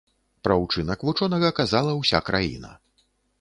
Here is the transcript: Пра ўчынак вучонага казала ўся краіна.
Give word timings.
Пра 0.45 0.55
ўчынак 0.61 1.05
вучонага 1.09 1.51
казала 1.59 1.91
ўся 2.01 2.23
краіна. 2.31 2.73